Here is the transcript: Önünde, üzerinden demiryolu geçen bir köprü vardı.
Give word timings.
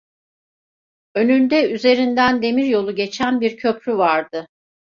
Önünde, 1.15 1.71
üzerinden 1.71 2.41
demiryolu 2.41 2.95
geçen 2.95 3.41
bir 3.41 3.57
köprü 3.57 3.97
vardı. 3.97 4.47